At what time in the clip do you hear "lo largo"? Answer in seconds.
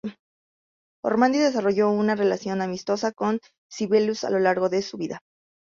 4.31-4.67